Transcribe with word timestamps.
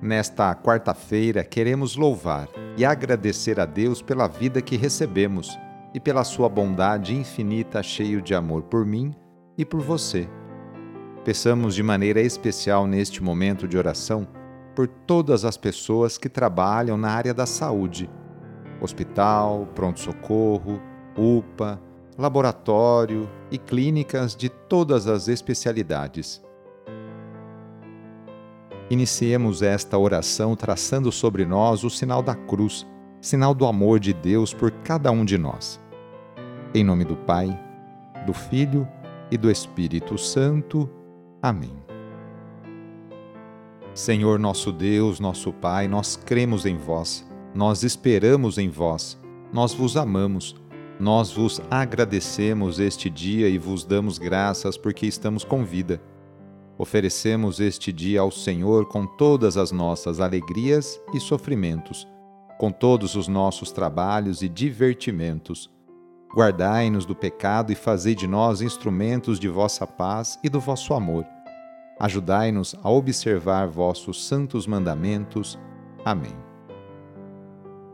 Nesta 0.00 0.54
quarta-feira, 0.54 1.42
queremos 1.42 1.96
louvar 1.96 2.48
e 2.76 2.84
agradecer 2.84 3.58
a 3.58 3.66
Deus 3.66 4.00
pela 4.00 4.28
vida 4.28 4.62
que 4.62 4.76
recebemos 4.76 5.58
e 5.92 5.98
pela 5.98 6.22
sua 6.22 6.48
bondade 6.48 7.16
infinita, 7.16 7.82
cheio 7.82 8.22
de 8.22 8.32
amor 8.32 8.62
por 8.62 8.86
mim 8.86 9.12
e 9.56 9.64
por 9.64 9.80
você. 9.80 10.28
Peçamos 11.24 11.74
de 11.74 11.82
maneira 11.82 12.20
especial 12.20 12.86
neste 12.86 13.20
momento 13.20 13.66
de 13.66 13.76
oração 13.76 14.28
por 14.72 14.86
todas 14.86 15.44
as 15.44 15.56
pessoas 15.56 16.16
que 16.16 16.28
trabalham 16.28 16.96
na 16.96 17.10
área 17.10 17.34
da 17.34 17.44
saúde: 17.44 18.08
hospital, 18.80 19.66
pronto-socorro, 19.74 20.80
UPA, 21.16 21.82
laboratório 22.16 23.28
e 23.50 23.58
clínicas 23.58 24.36
de 24.36 24.48
todas 24.48 25.08
as 25.08 25.26
especialidades. 25.26 26.40
Iniciemos 28.90 29.60
esta 29.60 29.98
oração 29.98 30.56
traçando 30.56 31.12
sobre 31.12 31.44
nós 31.44 31.84
o 31.84 31.90
sinal 31.90 32.22
da 32.22 32.34
cruz, 32.34 32.86
sinal 33.20 33.52
do 33.52 33.66
amor 33.66 34.00
de 34.00 34.14
Deus 34.14 34.54
por 34.54 34.70
cada 34.70 35.10
um 35.10 35.26
de 35.26 35.36
nós. 35.36 35.78
Em 36.74 36.82
nome 36.82 37.04
do 37.04 37.14
Pai, 37.14 37.48
do 38.24 38.32
Filho 38.32 38.88
e 39.30 39.36
do 39.36 39.50
Espírito 39.50 40.16
Santo. 40.16 40.88
Amém. 41.42 41.76
Senhor 43.92 44.38
nosso 44.38 44.72
Deus, 44.72 45.20
nosso 45.20 45.52
Pai, 45.52 45.86
nós 45.86 46.16
cremos 46.16 46.64
em 46.64 46.78
vós, 46.78 47.28
nós 47.54 47.82
esperamos 47.82 48.56
em 48.56 48.70
vós, 48.70 49.20
nós 49.52 49.74
vos 49.74 49.98
amamos, 49.98 50.56
nós 50.98 51.30
vos 51.30 51.60
agradecemos 51.70 52.80
este 52.80 53.10
dia 53.10 53.50
e 53.50 53.58
vos 53.58 53.84
damos 53.84 54.16
graças 54.16 54.78
porque 54.78 55.04
estamos 55.04 55.44
com 55.44 55.62
vida 55.62 56.00
Oferecemos 56.78 57.58
este 57.58 57.92
dia 57.92 58.20
ao 58.20 58.30
Senhor 58.30 58.86
com 58.86 59.04
todas 59.04 59.56
as 59.56 59.72
nossas 59.72 60.20
alegrias 60.20 61.00
e 61.12 61.18
sofrimentos, 61.18 62.06
com 62.56 62.70
todos 62.70 63.16
os 63.16 63.26
nossos 63.26 63.72
trabalhos 63.72 64.42
e 64.42 64.48
divertimentos. 64.48 65.68
Guardai-nos 66.32 67.04
do 67.04 67.16
pecado 67.16 67.72
e 67.72 67.74
fazei 67.74 68.14
de 68.14 68.28
nós 68.28 68.62
instrumentos 68.62 69.40
de 69.40 69.48
vossa 69.48 69.88
paz 69.88 70.38
e 70.44 70.48
do 70.48 70.60
vosso 70.60 70.94
amor. 70.94 71.26
Ajudai-nos 71.98 72.76
a 72.80 72.88
observar 72.88 73.66
vossos 73.66 74.24
santos 74.24 74.64
mandamentos. 74.64 75.58
Amém. 76.04 76.36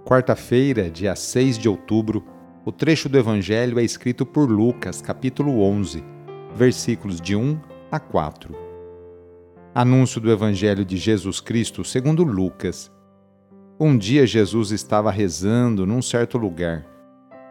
Quarta-feira, 0.04 0.90
dia 0.90 1.16
6 1.16 1.56
de 1.56 1.70
outubro, 1.70 2.22
o 2.66 2.72
trecho 2.72 3.08
do 3.08 3.16
Evangelho 3.16 3.78
é 3.78 3.82
escrito 3.82 4.26
por 4.26 4.50
Lucas, 4.50 5.00
capítulo 5.00 5.62
11, 5.62 6.04
versículos 6.54 7.18
de 7.18 7.34
1 7.34 7.58
a 7.90 7.98
4. 7.98 8.63
Anúncio 9.76 10.20
do 10.20 10.30
Evangelho 10.30 10.84
de 10.84 10.96
Jesus 10.96 11.40
Cristo 11.40 11.82
segundo 11.82 12.22
Lucas. 12.22 12.92
Um 13.80 13.98
dia 13.98 14.24
Jesus 14.24 14.70
estava 14.70 15.10
rezando 15.10 15.84
num 15.84 16.00
certo 16.00 16.38
lugar. 16.38 16.86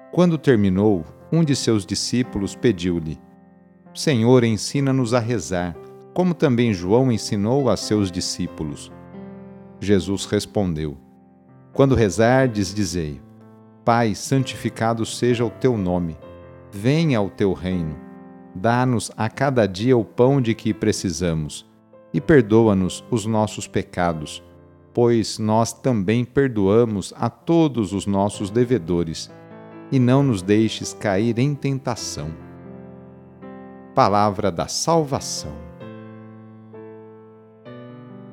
Quando 0.09 0.37
terminou, 0.37 1.03
um 1.29 1.43
de 1.43 1.53
seus 1.53 1.85
discípulos 1.85 2.55
pediu-lhe: 2.55 3.19
Senhor, 3.93 4.45
ensina-nos 4.45 5.13
a 5.13 5.19
rezar, 5.19 5.75
como 6.13 6.33
também 6.33 6.73
João 6.73 7.11
ensinou 7.11 7.69
a 7.69 7.75
seus 7.75 8.09
discípulos. 8.09 8.89
Jesus 9.81 10.23
respondeu: 10.23 10.97
Quando 11.73 11.93
rezardes, 11.93 12.73
dizei: 12.73 13.19
Pai, 13.83 14.15
santificado 14.15 15.05
seja 15.05 15.43
o 15.43 15.49
teu 15.49 15.77
nome. 15.77 16.17
Venha 16.71 17.21
o 17.21 17.29
teu 17.29 17.51
reino. 17.51 17.97
Dá-nos 18.55 19.11
a 19.17 19.29
cada 19.29 19.67
dia 19.67 19.97
o 19.97 20.05
pão 20.05 20.39
de 20.39 20.55
que 20.55 20.73
precisamos 20.73 21.72
e 22.13 22.21
perdoa-nos 22.21 23.03
os 23.09 23.25
nossos 23.25 23.67
pecados, 23.67 24.43
pois 24.93 25.39
nós 25.39 25.73
também 25.73 26.23
perdoamos 26.23 27.13
a 27.17 27.29
todos 27.29 27.93
os 27.93 28.05
nossos 28.05 28.51
devedores, 28.51 29.31
e 29.91 29.99
não 29.99 30.21
nos 30.21 30.41
deixes 30.41 30.93
cair 30.93 31.39
em 31.39 31.55
tentação. 31.55 32.31
Palavra 33.95 34.51
da 34.51 34.67
Salvação. 34.67 35.53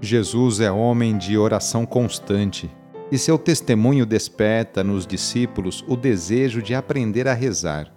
Jesus 0.00 0.60
é 0.60 0.70
homem 0.70 1.18
de 1.18 1.36
oração 1.36 1.84
constante, 1.84 2.70
e 3.12 3.18
seu 3.18 3.36
testemunho 3.36 4.06
desperta 4.06 4.84
nos 4.84 5.06
discípulos 5.06 5.84
o 5.88 5.96
desejo 5.96 6.62
de 6.62 6.74
aprender 6.74 7.26
a 7.26 7.34
rezar. 7.34 7.92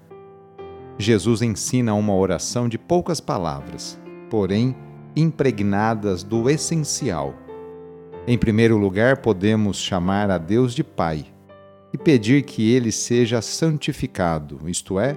Jesus 0.97 1.41
ensina 1.41 1.93
uma 1.93 2.15
oração 2.15 2.67
de 2.67 2.77
poucas 2.77 3.19
palavras, 3.19 3.99
porém, 4.29 4.75
impregnadas 5.15 6.23
do 6.23 6.49
essencial. 6.49 7.33
Em 8.25 8.37
primeiro 8.37 8.77
lugar, 8.77 9.17
podemos 9.17 9.77
chamar 9.77 10.31
a 10.31 10.37
Deus 10.37 10.73
de 10.73 10.83
Pai 10.83 11.25
e 11.93 11.97
pedir 11.97 12.43
que 12.43 12.71
ele 12.71 12.91
seja 12.91 13.41
santificado, 13.41 14.61
isto 14.67 14.99
é, 14.99 15.15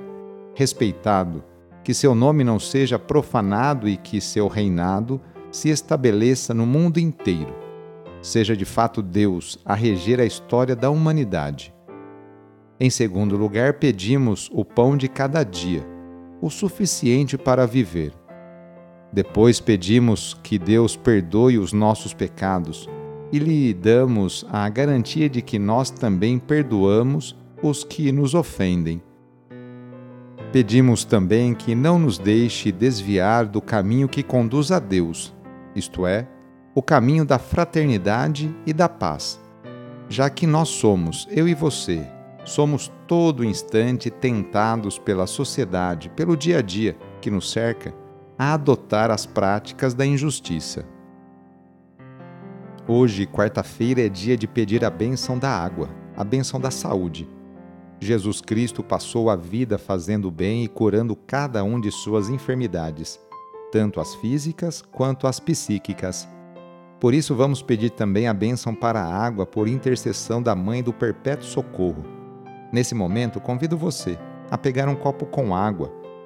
respeitado, 0.55 1.45
que 1.85 1.95
seu 1.95 2.15
nome 2.15 2.43
não 2.43 2.59
seja 2.59 2.99
profanado 2.99 3.89
e 3.89 3.97
que 3.97 4.21
seu 4.21 4.49
reinado 4.49 5.21
se 5.53 5.71
estabeleça 5.71 6.53
no 6.53 6.67
mundo 6.67 6.99
inteiro. 6.99 7.55
Seja 8.21 8.57
de 8.57 8.65
fato 8.65 9.01
Deus 9.01 9.59
a 9.65 9.75
reger 9.75 10.21
a 10.21 10.25
história 10.25 10.75
da 10.75 10.91
humanidade. 10.91 11.73
Em 12.79 12.91
segundo 12.91 13.37
lugar, 13.37 13.75
pedimos 13.75 14.51
o 14.53 14.65
pão 14.65 14.97
de 14.97 15.09
cada 15.09 15.45
dia, 15.45 15.87
o 16.43 16.51
suficiente 16.51 17.39
para 17.39 17.67
viver 17.67 18.13
depois 19.17 19.61
pedimos 19.61 20.39
que 20.43 20.59
Deus 20.59 20.95
perdoe 20.95 21.59
os 21.59 21.73
nossos 21.73 22.13
pecados 22.13 22.87
e 23.33 23.39
lhe 23.39 23.73
damos 23.73 24.45
a 24.51 24.69
garantia 24.69 25.27
de 25.27 25.41
que 25.41 25.59
nós 25.59 25.89
também 25.89 26.39
perdoamos 26.39 27.35
os 27.63 27.83
que 27.83 28.13
nos 28.13 28.35
ofendem. 28.35 29.03
Pedimos 30.53 31.03
também 31.03 31.55
que 31.55 31.75
não 31.75 31.99
nos 31.99 32.19
deixe 32.19 32.71
desviar 32.71 33.47
do 33.47 33.63
caminho 33.63 34.07
que 34.07 34.23
conduz 34.23 34.71
a 34.71 34.79
Deus, 34.79 35.35
isto 35.75 36.07
é, 36.07 36.29
o 36.75 36.83
caminho 36.83 37.25
da 37.25 37.39
fraternidade 37.39 38.55
e 38.67 38.73
da 38.75 38.87
paz, 38.87 39.41
já 40.11 40.29
que 40.29 40.47
nós 40.47 40.69
somos, 40.69 41.27
eu 41.31 41.49
e 41.49 41.55
você, 41.55 42.07
somos 42.45 42.93
todo 43.09 43.43
instante 43.43 44.11
tentados 44.11 44.99
pela 44.99 45.27
sociedade, 45.27 46.11
pelo 46.11 46.37
dia 46.37 46.59
a 46.59 46.63
dia 46.63 46.99
que 47.23 47.31
nos 47.31 47.51
cerca 47.51 47.95
a 48.39 48.55
adotar 48.55 49.11
as 49.11 49.25
práticas 49.25 49.95
da 49.95 50.05
injustiça. 50.05 50.85
Hoje, 52.87 53.27
quarta-feira, 53.27 54.03
é 54.03 54.09
dia 54.09 54.37
de 54.37 54.47
pedir 54.47 54.85
a 54.85 54.91
bênção 54.91 55.39
da 55.39 55.51
água, 55.51 55.89
a 56.17 56.23
bênção 56.23 56.61
da 56.61 56.71
saúde. 56.71 57.29
Jesus 57.99 58.41
Cristo 58.41 58.83
passou 58.83 59.31
a 59.31 59.37
vida 59.37 59.79
fazendo 59.79 60.31
bem 60.31 60.65
e 60.65 60.69
curando 60.69 61.17
cada 61.17 61.65
um 61.65 61.81
de 61.81 61.91
suas 61.91 62.29
enfermidades, 62.29 63.19
tanto 63.73 64.01
as 64.01 64.15
físicas 64.15 64.83
quanto 64.83 65.27
as 65.27 65.41
psíquicas. 65.41 66.29
Por 67.01 67.15
isso, 67.15 67.35
vamos 67.35 67.63
pedir 67.63 67.91
também 67.91 68.29
a 68.29 68.35
bênção 68.35 68.75
para 68.75 69.01
a 69.01 69.15
água 69.15 69.47
por 69.47 69.67
intercessão 69.67 70.43
da 70.43 70.55
Mãe 70.55 70.83
do 70.83 70.93
Perpétuo 70.93 71.47
Socorro. 71.47 72.05
Nesse 72.73 72.95
momento, 72.95 73.41
convido 73.41 73.77
você 73.77 74.19
a 74.51 74.57
pegar 74.57 74.89
um 74.89 74.95
copo 74.95 75.27
com 75.27 75.55
água 75.55 76.06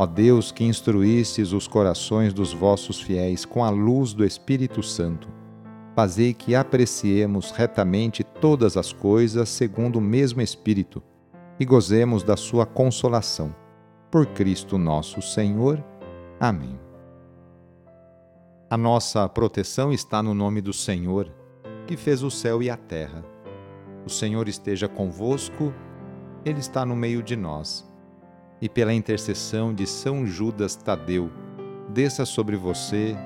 Ó 0.00 0.06
Deus, 0.06 0.50
que 0.50 0.64
instruístes 0.64 1.52
os 1.52 1.68
corações 1.68 2.32
dos 2.32 2.54
vossos 2.54 3.02
fiéis 3.02 3.44
com 3.44 3.62
a 3.62 3.68
luz 3.68 4.14
do 4.14 4.24
Espírito 4.24 4.82
Santo, 4.82 5.28
fazei 5.94 6.32
que 6.32 6.54
apreciemos 6.54 7.50
retamente 7.50 8.24
todas 8.24 8.78
as 8.78 8.94
coisas 8.94 9.50
segundo 9.50 9.96
o 9.96 10.00
mesmo 10.00 10.40
Espírito 10.40 11.02
e 11.60 11.66
gozemos 11.66 12.22
da 12.22 12.34
sua 12.34 12.64
consolação. 12.64 13.54
Por 14.10 14.24
Cristo 14.28 14.78
nosso 14.78 15.20
Senhor. 15.20 15.84
Amém. 16.40 16.80
A 18.70 18.78
nossa 18.78 19.28
proteção 19.28 19.92
está 19.92 20.22
no 20.22 20.32
nome 20.32 20.62
do 20.62 20.72
Senhor, 20.72 21.30
que 21.86 21.94
fez 21.94 22.22
o 22.22 22.30
céu 22.30 22.62
e 22.62 22.70
a 22.70 22.76
terra. 22.78 23.22
O 24.06 24.08
Senhor 24.08 24.48
esteja 24.48 24.88
convosco, 24.88 25.74
Ele 26.42 26.60
está 26.60 26.86
no 26.86 26.96
meio 26.96 27.22
de 27.22 27.36
nós. 27.36 27.89
E 28.60 28.68
pela 28.68 28.92
intercessão 28.92 29.72
de 29.72 29.86
São 29.86 30.26
Judas 30.26 30.76
Tadeu, 30.76 31.30
desça 31.88 32.24
sobre 32.24 32.56
você, 32.56 33.16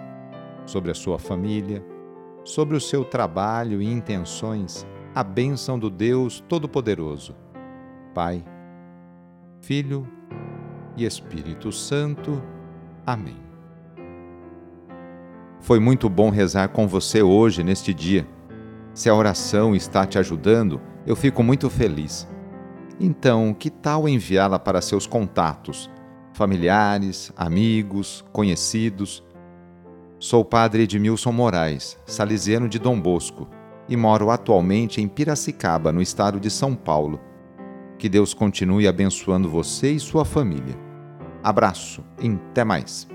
sobre 0.67 0.91
a 0.91 0.95
sua 0.95 1.19
família, 1.19 1.85
sobre 2.45 2.77
o 2.77 2.81
seu 2.81 3.05
trabalho 3.05 3.83
e 3.83 3.91
intenções 3.91 4.87
a 5.15 5.23
bênção 5.23 5.79
do 5.79 5.89
Deus 5.89 6.43
Todo-Poderoso, 6.49 7.37
Pai, 8.13 8.45
Filho 9.61 10.09
e 10.97 11.05
Espírito 11.05 11.71
Santo. 11.71 12.43
Amém. 13.07 13.37
Foi 15.61 15.79
muito 15.79 16.11
bom 16.11 16.31
rezar 16.31 16.69
com 16.69 16.89
você 16.89 17.23
hoje, 17.23 17.63
neste 17.63 17.95
dia. 17.95 18.27
Se 18.93 19.09
a 19.09 19.15
oração 19.15 19.75
está 19.75 20.05
te 20.05 20.19
ajudando, 20.19 20.81
eu 21.07 21.15
fico 21.15 21.43
muito 21.43 21.71
feliz. 21.71 22.29
Então, 22.99 23.53
que 23.53 23.71
tal 23.71 24.09
enviá-la 24.09 24.59
para 24.59 24.81
seus 24.81 25.07
contatos, 25.07 25.91
familiares, 26.33 27.33
amigos, 27.37 28.25
conhecidos? 28.33 29.25
Sou 30.19 30.45
padre 30.45 30.85
Edmilson 30.85 31.33
Moraes, 31.33 31.99
salesiano 32.07 32.69
de 32.69 32.79
Dom 32.79 33.01
Bosco, 33.01 33.49
e 33.89 33.97
moro 33.97 34.31
atualmente 34.31 35.01
em 35.01 35.09
Piracicaba, 35.09 35.93
no 35.93 36.01
estado 36.01 36.39
de 36.41 36.51
São 36.51 36.75
Paulo. 36.75 37.21
Que 37.99 38.09
Deus 38.09 38.33
continue 38.33 38.89
abençoando 38.89 39.51
você 39.51 39.93
e 39.93 40.01
sua 40.01 40.25
família. 40.25 40.79
Abraço 41.43 42.03
e 42.21 42.29
até 42.29 42.65
mais. 42.65 43.07